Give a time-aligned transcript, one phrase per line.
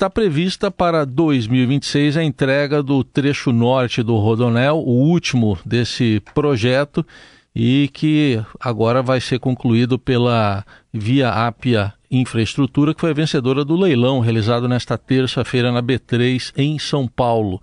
[0.00, 7.04] está prevista para 2026 a entrega do trecho norte do Rodonel, o último desse projeto,
[7.54, 13.76] e que agora vai ser concluído pela Via Ápia Infraestrutura, que foi a vencedora do
[13.76, 17.60] leilão realizado nesta terça-feira na B3 em São Paulo.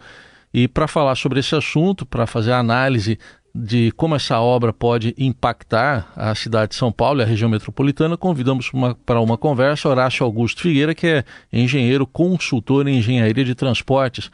[0.54, 3.18] E para falar sobre esse assunto, para fazer a análise
[3.54, 8.16] de como essa obra pode impactar a cidade de São Paulo e a região metropolitana,
[8.16, 13.56] convidamos uma, para uma conversa Horácio Augusto Figueira, que é engenheiro consultor em engenharia de
[13.56, 14.30] transportes.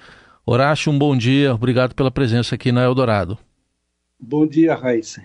[0.45, 3.37] Horácio, um bom dia, obrigado pela presença aqui na Eldorado.
[4.19, 5.23] Bom dia, Raíssa.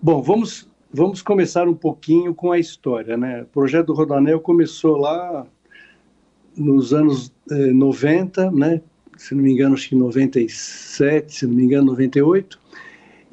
[0.00, 3.16] Bom, vamos, vamos começar um pouquinho com a história.
[3.16, 3.42] Né?
[3.42, 5.46] O projeto do Rodanel começou lá
[6.56, 8.80] nos anos eh, 90, né?
[9.16, 12.58] se não me engano, acho que 97, se não me engano, 98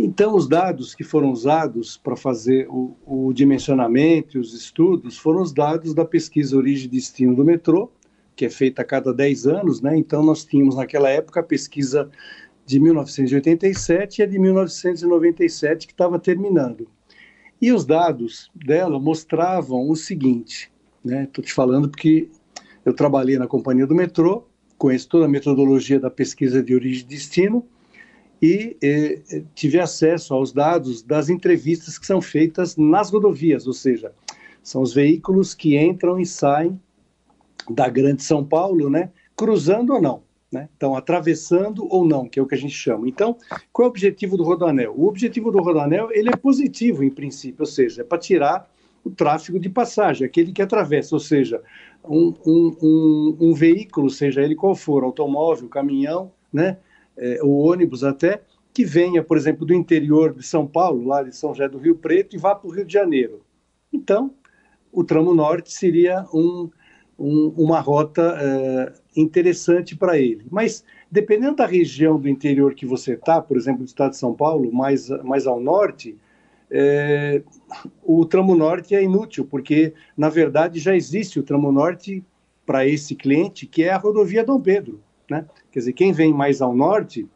[0.02, 5.42] então, os dados que foram usados para fazer o, o, dimensionamento e os estudos foram
[5.42, 7.92] os dados da pesquisa Origem e Destino do metrô,
[8.34, 9.98] que é feita a cada 10 anos, né?
[9.98, 12.10] Então, nós tínhamos naquela época a pesquisa
[12.66, 16.88] de 1987 e a de 1997 que estava terminando.
[17.62, 20.72] E os dados dela mostravam o seguinte,
[21.04, 21.26] né?
[21.26, 22.30] Estou te falando porque
[22.86, 24.46] eu trabalhei na companhia do metrô,
[24.78, 27.68] conheço toda a metodologia da pesquisa de origem e destino,
[28.42, 34.14] e eh, tive acesso aos dados das entrevistas que são feitas nas rodovias, ou seja,
[34.64, 36.80] são os veículos que entram e saem
[37.70, 42.42] da Grande São Paulo, né, cruzando ou não, né, então atravessando ou não, que é
[42.42, 43.08] o que a gente chama.
[43.08, 43.38] Então,
[43.74, 44.94] qual é o objetivo do Rodanel?
[44.96, 48.72] O objetivo do Rodanel ele é positivo em princípio, ou seja, é para tirar
[49.04, 51.62] o tráfego de passagem, aquele que atravessa, ou seja,
[52.04, 56.78] um, um, um, um veículo, seja ele qual for, automóvel, caminhão, né,
[57.20, 58.42] é, o ônibus até,
[58.74, 61.96] que venha, por exemplo, do interior de São Paulo, lá de São José do Rio
[61.96, 63.42] Preto, e vá para o Rio de Janeiro.
[63.92, 64.34] Então,
[64.92, 66.70] o tramo norte seria um,
[67.18, 70.46] um, uma rota é, interessante para ele.
[70.50, 74.34] Mas, dependendo da região do interior que você está, por exemplo, do estado de São
[74.34, 76.16] Paulo, mais, mais ao norte,
[76.72, 77.42] é,
[78.04, 82.24] o tramo norte é inútil, porque, na verdade, já existe o tramo norte
[82.66, 85.02] para esse cliente, que é a rodovia Dom Pedro.
[85.30, 85.46] Né?
[85.72, 87.28] Quer dizer, quem vem mais ao norte,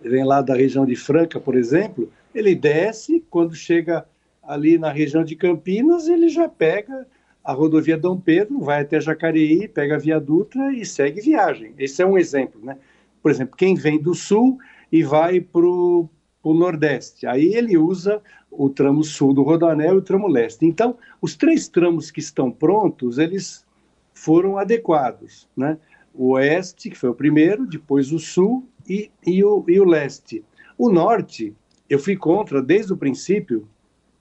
[0.00, 4.06] vem lá da região de Franca, por exemplo, ele desce, quando chega
[4.42, 7.06] ali na região de Campinas, ele já pega
[7.44, 11.74] a rodovia Dom Pedro, vai até Jacareí, pega a Via Dutra e segue viagem.
[11.78, 12.78] Esse é um exemplo, né?
[13.22, 14.58] Por exemplo, quem vem do sul
[14.90, 16.08] e vai para o
[16.44, 20.66] Nordeste, aí ele usa o tramo sul do Rodoanel e o tramo leste.
[20.66, 23.64] Então, os três tramos que estão prontos, eles
[24.12, 25.78] foram adequados, né?
[26.14, 30.44] O oeste, que foi o primeiro, depois o sul e, e, o, e o leste.
[30.76, 31.54] O norte,
[31.88, 33.68] eu fui contra desde o princípio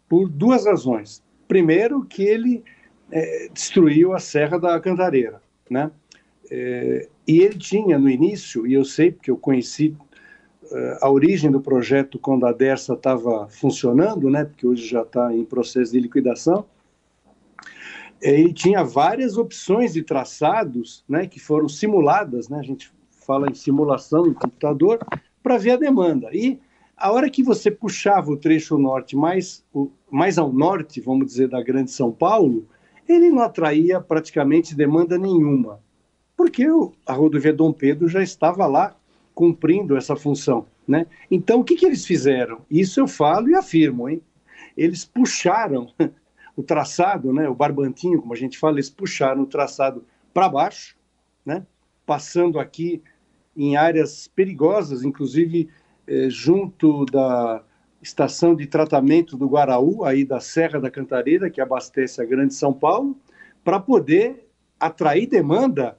[0.07, 1.23] por duas razões.
[1.47, 2.63] Primeiro, que ele
[3.11, 5.91] é, destruiu a Serra da Cantareira, né?
[6.49, 9.95] É, e ele tinha no início, e eu sei porque eu conheci
[10.69, 14.45] é, a origem do projeto quando a Dersa estava funcionando, né?
[14.45, 16.65] Porque hoje já está em processo de liquidação
[18.21, 22.91] ele tinha várias opções de traçados, né, que foram simuladas, né, a gente
[23.25, 24.99] fala em simulação em computador,
[25.41, 26.29] para ver a demanda.
[26.31, 26.59] E
[26.95, 29.65] a hora que você puxava o trecho norte mais,
[30.09, 32.67] mais ao norte, vamos dizer, da Grande São Paulo,
[33.07, 35.79] ele não atraía praticamente demanda nenhuma,
[36.37, 36.65] porque
[37.05, 38.95] a rodovia Dom Pedro já estava lá
[39.33, 40.67] cumprindo essa função.
[40.87, 41.07] Né?
[41.29, 42.59] Então, o que, que eles fizeram?
[42.69, 44.21] Isso eu falo e afirmo, hein?
[44.75, 45.87] Eles puxaram
[46.55, 50.97] o traçado, né, o barbantinho, como a gente fala, eles puxaram o traçado para baixo,
[51.45, 51.65] né,
[52.05, 53.01] passando aqui
[53.55, 55.69] em áreas perigosas, inclusive
[56.07, 57.63] eh, junto da
[58.01, 62.73] estação de tratamento do Guaraú, aí da Serra da Cantareira, que abastece a Grande São
[62.73, 63.17] Paulo,
[63.63, 65.97] para poder atrair demanda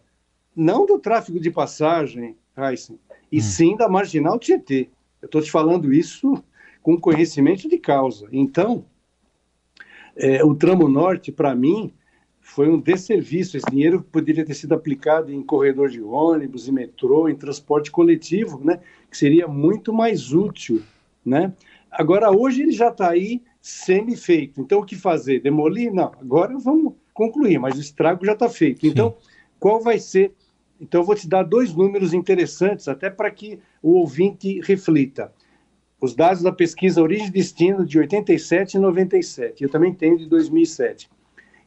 [0.55, 2.99] não do tráfego de passagem, Heisen,
[3.31, 3.41] e hum.
[3.41, 4.91] sim da marginal Tietê.
[5.21, 6.43] Eu estou te falando isso
[6.83, 8.29] com conhecimento de causa.
[8.33, 8.85] Então,
[10.17, 11.93] é, o tramo norte, para mim,
[12.41, 13.56] foi um desserviço.
[13.56, 18.62] Esse dinheiro poderia ter sido aplicado em corredor de ônibus, em metrô, em transporte coletivo,
[18.62, 18.81] né?
[19.11, 20.82] que seria muito mais útil.
[21.25, 21.53] Né?
[21.91, 24.61] Agora, hoje ele já está aí semi-feito.
[24.61, 25.41] Então, o que fazer?
[25.41, 25.93] Demolir?
[25.93, 28.87] Não, agora vamos concluir, mas o estrago já está feito.
[28.87, 29.29] Então, Sim.
[29.61, 30.32] qual vai ser?
[30.81, 35.32] Então, eu vou te dar dois números interessantes, até para que o ouvinte reflita
[36.02, 40.26] os dados da pesquisa Origem e Destino de 87 e 97, eu também tenho de
[40.26, 41.08] 2007.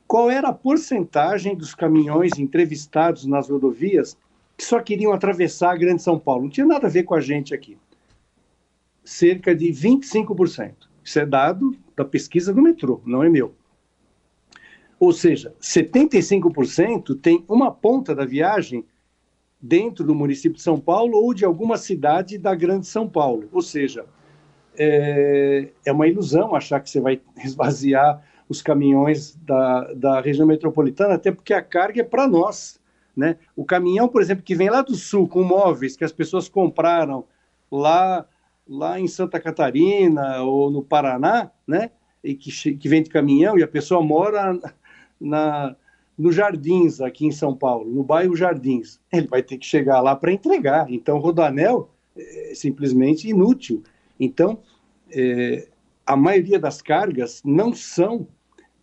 [0.06, 4.18] Qual era a porcentagem dos caminhões entrevistados nas rodovias
[4.58, 6.44] que só queriam atravessar a Grande São Paulo?
[6.44, 7.78] Não tinha nada a ver com a gente aqui.
[9.06, 10.74] Cerca de 25%.
[11.02, 13.56] Isso é dado da pesquisa do metrô, não é meu.
[15.00, 18.84] Ou seja, 75% tem uma ponta da viagem
[19.62, 23.48] dentro do município de São Paulo ou de alguma cidade da Grande São Paulo.
[23.54, 24.06] Ou seja,
[24.78, 31.16] é, é uma ilusão achar que você vai esvaziar os caminhões da, da região metropolitana,
[31.16, 32.80] até porque a carga é para nós.
[33.16, 33.38] Né?
[33.56, 37.24] O caminhão, por exemplo, que vem lá do sul com móveis que as pessoas compraram
[37.72, 38.26] lá,
[38.68, 41.92] lá em Santa Catarina ou no Paraná, né?
[42.24, 44.60] e que, que vem de caminhão e a pessoa mora
[45.20, 45.76] na,
[46.18, 49.00] no Jardins, aqui em São Paulo, no bairro Jardins.
[49.12, 50.92] Ele vai ter que chegar lá para entregar.
[50.92, 53.84] Então, Rodanel é simplesmente inútil.
[54.20, 54.60] Então,
[55.12, 55.68] é,
[56.06, 58.28] a maioria das cargas não são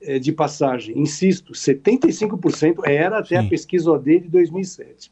[0.01, 0.99] é, de passagem.
[0.99, 3.47] Insisto, 75% era até Sim.
[3.47, 5.11] a pesquisa OD de 2007.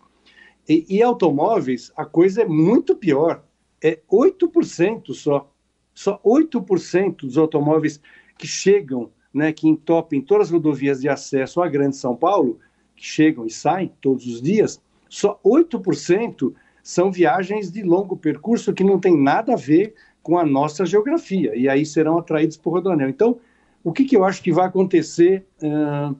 [0.69, 3.45] E, e automóveis, a coisa é muito pior.
[3.83, 5.51] É 8% só.
[5.95, 8.01] Só 8% dos automóveis
[8.39, 12.59] que chegam, né, que entopem todas as rodovias de acesso à Grande São Paulo,
[12.97, 18.85] que chegam e saem todos os dias, só 8% são viagens de longo percurso que
[18.85, 23.09] não tem nada a ver com a nossa geografia, e aí serão atraídos por Rodoanel.
[23.09, 23.39] Então,
[23.83, 26.15] o que, que eu acho que vai acontecer uh,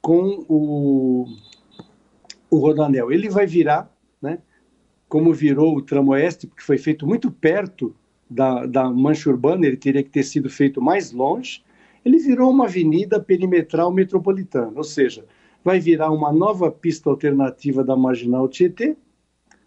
[0.00, 1.26] com o,
[2.50, 3.10] o Rodoanel?
[3.10, 4.38] Ele vai virar, né,
[5.08, 7.94] como virou o tramo oeste, porque foi feito muito perto
[8.28, 11.64] da, da mancha urbana, ele teria que ter sido feito mais longe,
[12.04, 15.24] ele virou uma avenida perimetral metropolitana, ou seja,
[15.64, 18.96] vai virar uma nova pista alternativa da Marginal Tietê,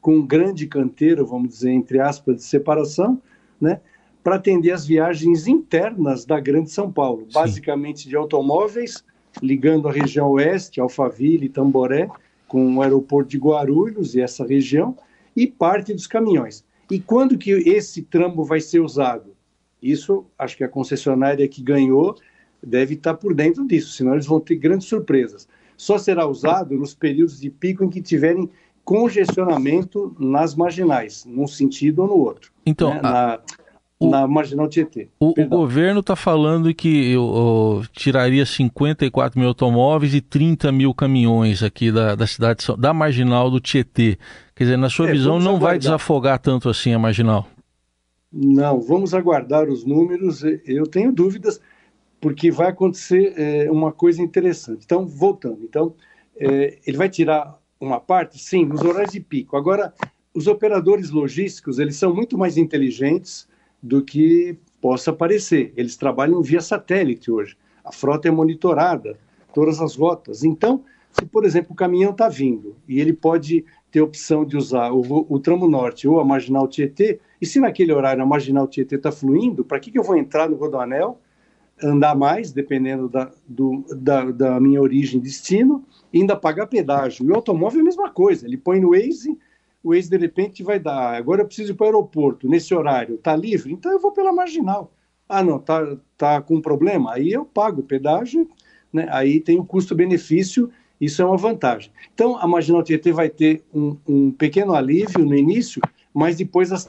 [0.03, 3.21] com um grande canteiro, vamos dizer, entre aspas, de separação,
[3.59, 3.79] né,
[4.21, 7.33] para atender as viagens internas da Grande São Paulo, Sim.
[7.33, 9.01] basicamente de automóveis,
[9.41, 12.09] ligando a região oeste, Alphaville, Tamboré,
[12.49, 14.95] com o aeroporto de Guarulhos e essa região,
[15.35, 16.65] e parte dos caminhões.
[16.91, 19.33] E quando que esse tramo vai ser usado?
[19.81, 22.15] Isso, acho que a concessionária que ganhou
[22.61, 25.47] deve estar por dentro disso, senão eles vão ter grandes surpresas.
[25.77, 28.49] Só será usado nos períodos de pico em que tiverem
[28.83, 32.51] congestionamento nas marginais, num sentido ou no outro.
[32.65, 33.01] Então, né?
[33.01, 33.39] na,
[33.99, 35.09] o, na marginal Tietê.
[35.19, 40.93] O, o governo está falando que eu, eu, tiraria 54 mil automóveis e 30 mil
[40.93, 44.17] caminhões aqui da, da cidade, da marginal do Tietê.
[44.55, 45.69] Quer dizer, na sua é, visão, não aguardar.
[45.69, 47.47] vai desafogar tanto assim a marginal?
[48.31, 50.43] Não, vamos aguardar os números.
[50.65, 51.61] Eu tenho dúvidas,
[52.19, 54.83] porque vai acontecer é, uma coisa interessante.
[54.83, 55.59] Então, voltando.
[55.63, 55.93] Então,
[56.37, 59.57] é, ele vai tirar uma parte, sim, nos horários de pico.
[59.57, 59.93] Agora,
[60.33, 63.47] os operadores logísticos, eles são muito mais inteligentes
[63.81, 65.73] do que possa parecer.
[65.75, 67.57] Eles trabalham via satélite hoje.
[67.83, 69.17] A frota é monitorada,
[69.53, 70.43] todas as rotas.
[70.43, 74.91] Então, se, por exemplo, o caminhão está vindo e ele pode ter opção de usar
[74.91, 78.95] o, o, tramo norte ou a marginal Tietê, e se naquele horário a marginal Tietê
[78.95, 81.19] está fluindo, para que, que eu vou entrar no Rodoanel,
[81.83, 87.25] andar mais, dependendo da, do, da, da minha origem e destino, e ainda pagar pedágio?
[87.25, 89.37] E o automóvel é a mesma coisa, ele põe no Waze
[89.83, 93.15] o ex de repente vai dar, agora eu preciso ir para o aeroporto, nesse horário,
[93.15, 93.73] está livre?
[93.73, 94.93] Então eu vou pela marginal.
[95.27, 97.13] Ah, não, tá, tá com problema?
[97.13, 98.49] Aí eu pago o pedágio,
[98.91, 99.07] né?
[99.11, 100.71] aí tem o custo-benefício,
[101.01, 101.91] isso é uma vantagem.
[102.13, 105.81] Então a marginal Tietê vai ter um, um pequeno alívio no início,
[106.13, 106.87] mas depois as,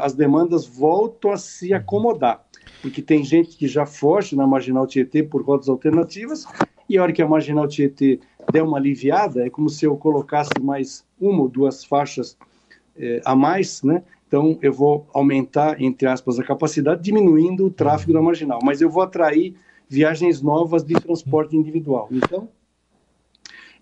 [0.00, 2.44] as demandas voltam a se acomodar,
[2.80, 6.46] porque tem gente que já foge na marginal Tietê por rotas alternativas,
[6.88, 8.20] e a hora que a marginal Tietê
[8.52, 12.36] der uma aliviada, é como se eu colocasse mais uma ou duas faixas
[12.96, 14.02] é, a mais, né?
[14.26, 18.88] Então eu vou aumentar, entre aspas, a capacidade, diminuindo o tráfego da marginal, mas eu
[18.90, 19.54] vou atrair
[19.88, 22.08] viagens novas de transporte individual.
[22.12, 22.48] Então,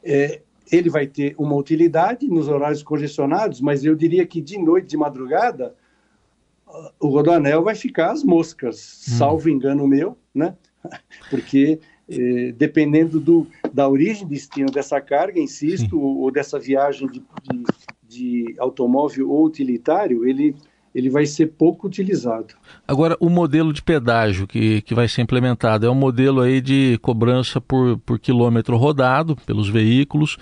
[0.03, 4.89] é, ele vai ter uma utilidade nos horários congestionados, mas eu diria que de noite,
[4.89, 5.75] de madrugada,
[7.01, 9.13] o Rodoanel vai ficar as moscas, hum.
[9.19, 10.55] salvo engano meu, né?
[11.31, 17.07] Porque eh, dependendo do, da origem e destino dessa carga, insisto, ou, ou, dessa viagem
[17.07, 17.65] de, de,
[18.09, 20.57] de, automóvel ou utilitário, ele,
[20.95, 22.55] ele vai ser pouco utilizado.
[22.87, 26.99] Agora, o modelo de pedágio que, que vai ser implementado é um modelo aí de
[27.03, 30.39] cobrança por, por quilômetro rodado pelos veículos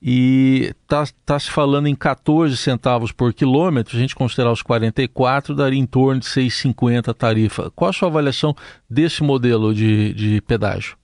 [0.00, 5.54] e está tá se falando em 14 centavos por quilômetro, a gente considerar os 44,
[5.54, 7.70] daria em torno de 6,50 tarifa.
[7.74, 8.54] Qual a sua avaliação
[8.88, 10.96] desse modelo de, de pedágio?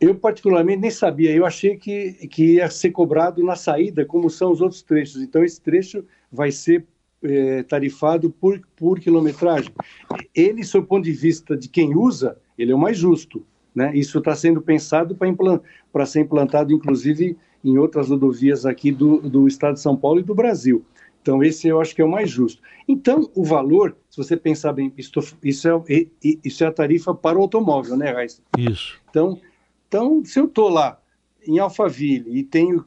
[0.00, 1.32] Eu, particularmente, nem sabia.
[1.32, 5.22] Eu achei que, que ia ser cobrado na saída, como são os outros trechos.
[5.22, 6.84] Então, esse trecho vai ser
[7.22, 9.72] é, tarifado por, por quilometragem.
[10.34, 13.44] Ele, sob o ponto de vista de quem usa, ele é o mais justo.
[13.74, 13.90] Né?
[13.94, 15.62] Isso está sendo pensado para implant,
[16.06, 17.36] ser implantado, inclusive,
[17.68, 20.84] em outras rodovias aqui do, do estado de São Paulo e do Brasil.
[21.22, 22.62] Então, esse eu acho que é o mais justo.
[22.86, 27.42] Então, o valor, se você pensar bem, isso, é, isso é a tarifa para o
[27.42, 28.40] automóvel, né, Raíssa?
[28.56, 29.00] Isso.
[29.10, 29.40] Então,
[29.88, 31.00] Então, se eu estou lá
[31.46, 32.84] em Alphaville e tenho,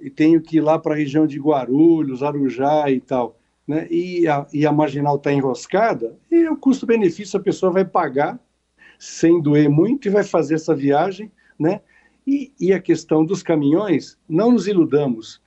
[0.00, 4.26] e tenho que ir lá para a região de Guarulhos, Arujá e tal, né, e,
[4.26, 8.38] a, e a marginal está enroscada, e o custo-benefício a pessoa vai pagar
[8.98, 11.80] sem doer muito e vai fazer essa viagem, né?
[12.26, 15.40] E, e a questão dos caminhões, não nos iludamos,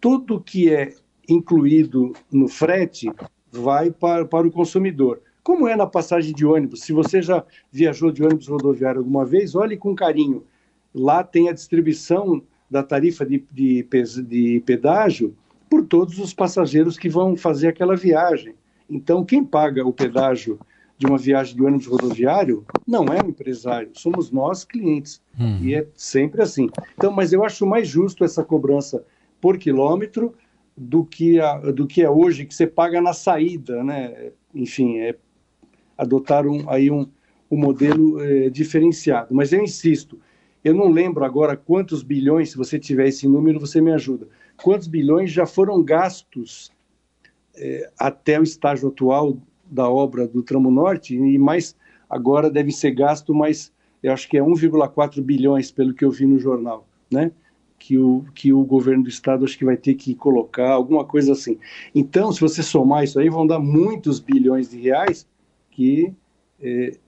[0.00, 0.94] tudo que é
[1.28, 3.10] incluído no frete
[3.50, 5.20] vai para, para o consumidor.
[5.42, 6.82] Como é na passagem de ônibus?
[6.82, 10.44] Se você já viajou de ônibus rodoviário alguma vez, olhe com carinho.
[10.94, 13.86] Lá tem a distribuição da tarifa de, de,
[14.26, 15.34] de pedágio
[15.68, 18.54] por todos os passageiros que vão fazer aquela viagem.
[18.88, 20.58] Então, quem paga o pedágio
[21.00, 25.22] de uma viagem de ônibus rodoviário não é um empresário, somos nós clientes.
[25.38, 25.58] Hum.
[25.62, 26.68] E é sempre assim.
[26.94, 29.02] Então, mas eu acho mais justo essa cobrança
[29.40, 30.34] por quilômetro
[30.76, 34.30] do que, a, do que é hoje, que você paga na saída, né?
[34.54, 35.16] Enfim, é
[35.96, 37.08] adotar um, aí um,
[37.50, 39.34] um modelo é, diferenciado.
[39.34, 40.20] Mas eu insisto,
[40.62, 44.28] eu não lembro agora quantos bilhões, se você tiver esse número, você me ajuda.
[44.62, 46.70] Quantos bilhões já foram gastos
[47.56, 49.38] é, até o estágio atual
[49.70, 51.76] da obra do Tramo Norte, e mais
[52.08, 53.72] agora deve ser gasto mais,
[54.02, 57.30] eu acho que é 1,4 bilhões, pelo que eu vi no jornal, né?
[57.78, 61.32] Que o, que o governo do estado acho que vai ter que colocar, alguma coisa
[61.32, 61.58] assim.
[61.94, 65.26] Então, se você somar isso aí, vão dar muitos bilhões de reais
[65.70, 66.12] que
[66.60, 66.98] é,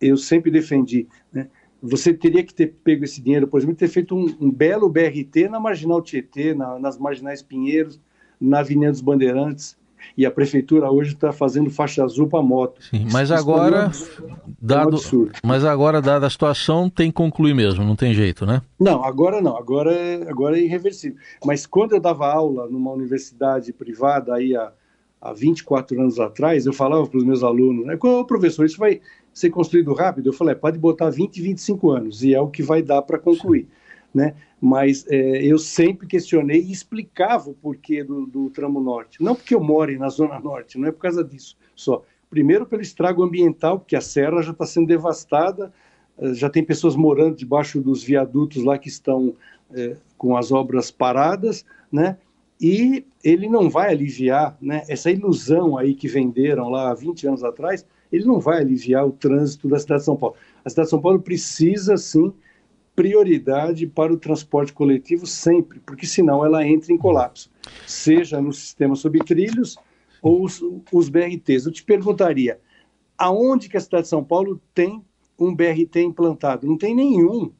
[0.00, 1.48] eu sempre defendi, né?
[1.82, 5.48] Você teria que ter pego esse dinheiro, por exemplo, ter feito um, um belo BRT
[5.50, 8.00] na Marginal Tietê, na, nas Marginais Pinheiros,
[8.40, 9.76] na Avenida dos Bandeirantes,
[10.16, 12.82] e a prefeitura hoje está fazendo faixa azul para moto.
[12.82, 14.98] Sim, mas Isso agora, é um dado,
[15.44, 18.62] mas agora dada a situação, tem que concluir mesmo, não tem jeito, né?
[18.78, 21.18] Não, agora não, agora é, agora é irreversível.
[21.44, 24.72] Mas quando eu dava aula numa universidade privada aí há,
[25.20, 29.00] há 24 anos atrás, eu falava para os meus alunos, né, o professor, isso vai
[29.32, 30.28] ser construído rápido?
[30.28, 33.18] Eu falei, é, pode botar 20, 25 anos, e é o que vai dar para
[33.18, 33.62] concluir.
[33.62, 33.81] Sim
[34.14, 34.34] né?
[34.60, 39.22] Mas é, eu sempre questionei e explicava o porquê do, do tramo norte.
[39.22, 42.02] Não porque eu moro na zona norte, não é por causa disso só.
[42.30, 45.72] Primeiro pelo estrago ambiental, porque a serra já está sendo devastada,
[46.18, 49.34] eh, já tem pessoas morando debaixo dos viadutos lá que estão
[49.74, 52.16] é, com as obras paradas, né?
[52.60, 54.84] E ele não vai aliviar, né?
[54.88, 59.12] Essa ilusão aí que venderam lá há 20 anos atrás, ele não vai aliviar o
[59.12, 60.36] trânsito da cidade de São Paulo.
[60.64, 62.32] A cidade de São Paulo precisa, sim,
[62.94, 67.50] prioridade para o transporte coletivo sempre, porque senão ela entra em colapso,
[67.86, 69.76] seja no sistema sob trilhos
[70.20, 71.66] ou os, os BRTs.
[71.66, 72.60] Eu te perguntaria,
[73.16, 75.02] aonde que a cidade de São Paulo tem
[75.38, 76.66] um BRT implantado?
[76.66, 77.50] Não tem nenhum.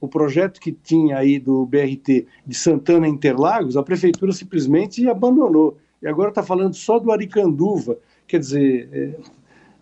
[0.00, 5.76] O projeto que tinha aí do BRT de Santana Interlagos, a prefeitura simplesmente abandonou.
[6.00, 7.98] E agora está falando só do Aricanduva.
[8.26, 9.18] Quer dizer,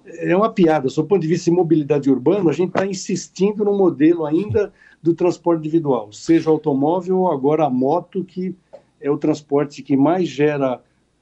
[0.06, 0.88] é, uma piada.
[0.88, 4.72] Do ponto de vista de mobilidade urbana, a gente está insistindo no modelo ainda
[5.02, 8.54] do transporte individual, seja automóvel ou agora a moto, que
[9.00, 10.80] é o transporte que mais gera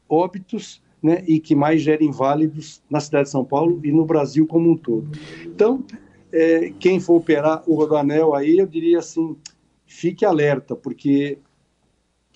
[0.09, 4.47] óbitos né, e que mais gera inválidos na cidade de São Paulo e no Brasil
[4.47, 5.11] como um todo.
[5.45, 5.85] Então,
[6.33, 9.37] é, quem for operar o Rodoanel aí, eu diria assim,
[9.87, 11.39] fique alerta, porque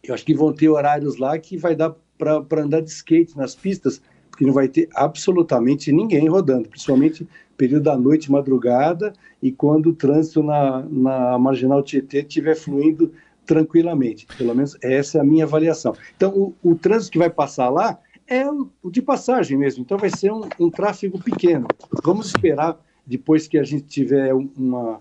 [0.03, 3.55] eu acho que vão ter horários lá que vai dar para andar de skate nas
[3.55, 4.03] pistas,
[4.39, 7.27] porque não vai ter absolutamente ninguém rodando, principalmente
[7.57, 13.13] período da noite, madrugada, e quando o trânsito na, na marginal Tietê estiver fluindo
[13.45, 14.29] tranquilamente.
[14.39, 15.93] Pelo menos essa é a minha avaliação.
[16.17, 20.11] Então, o, o trânsito que vai passar lá é o, de passagem mesmo, então vai
[20.11, 21.67] ser um, um, tráfego pequeno.
[22.05, 25.01] Vamos esperar, depois que a gente tiver uma,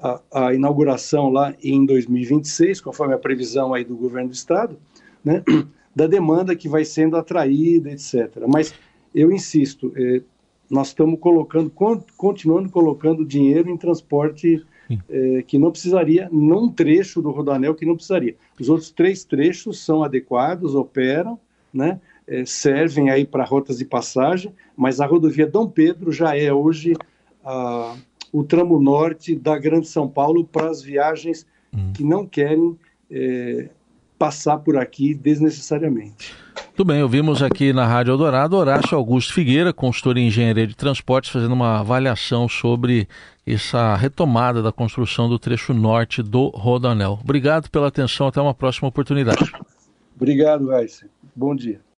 [0.00, 4.78] a, a, inauguração lá em 2026, conforme a previsão aí do governo do estado,
[5.22, 5.42] né,
[5.98, 8.44] da demanda que vai sendo atraída, etc.
[8.46, 8.72] Mas
[9.12, 10.22] eu insisto, eh,
[10.70, 11.72] nós estamos colocando,
[12.16, 14.64] continuando colocando dinheiro em transporte
[15.08, 18.36] é, que não precisaria, num trecho do Rodanel que não precisaria.
[18.60, 21.38] Os outros três trechos são adequados, operam,
[21.74, 26.52] né, é, servem aí para rotas de passagem, mas a rodovia Dom Pedro já é
[26.52, 26.94] hoje
[27.44, 27.96] a,
[28.32, 31.92] o tramo norte da Grande São Paulo para as viagens hum.
[31.92, 32.78] que não querem
[33.10, 33.68] é,
[34.18, 36.34] passar por aqui desnecessariamente.
[36.74, 41.30] Tudo bem, ouvimos aqui na Rádio Eldorado Horácio Augusto Figueira, consultor em engenharia de transportes,
[41.30, 43.08] fazendo uma avaliação sobre
[43.46, 47.18] essa retomada da construção do trecho norte do Rodanel.
[47.22, 49.52] Obrigado pela atenção, até uma próxima oportunidade.
[50.16, 51.06] Obrigado, Raíssa.
[51.34, 51.80] Bom dia.